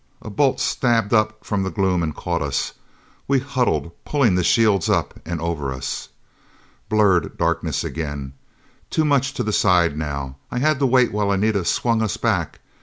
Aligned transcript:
A 0.23 0.31
bolt 0.31 0.59
stabbed 0.59 1.13
up 1.13 1.45
from 1.45 1.61
the 1.61 1.69
gloom 1.69 2.01
and 2.01 2.15
caught 2.15 2.41
us. 2.41 2.73
We 3.27 3.37
huddled, 3.37 3.91
pulling 4.03 4.33
the 4.33 4.43
shields 4.43 4.89
up 4.89 5.19
and 5.27 5.39
over 5.39 5.71
us. 5.71 6.09
Blurred 6.89 7.37
darkness 7.37 7.83
again. 7.83 8.33
Too 8.89 9.05
much 9.05 9.31
to 9.35 9.43
the 9.43 9.53
side 9.53 9.95
now. 9.95 10.37
I 10.49 10.57
had 10.57 10.79
to 10.79 10.87
wait 10.87 11.11
while 11.11 11.29
Anita 11.31 11.63
swung 11.65 12.01
us 12.01 12.17
back. 12.17 12.61